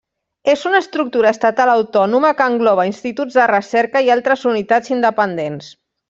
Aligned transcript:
És 0.51 0.61
una 0.67 0.79
estructura 0.83 1.33
estatal 1.37 1.71
autònoma 1.73 2.31
que 2.41 2.47
engloba 2.53 2.85
instituts 2.91 3.37
de 3.41 3.45
recerca 3.55 4.01
i 4.07 4.13
altres 4.19 4.47
unitats 4.57 4.95
independents. 4.99 5.69